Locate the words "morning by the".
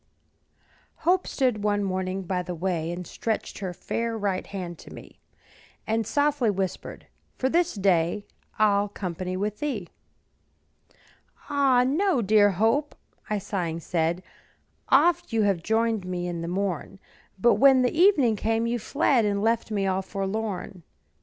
1.83-2.55